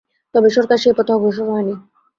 [0.35, 1.73] তবে সরকার সেই পথে অগ্রসর হয়নি।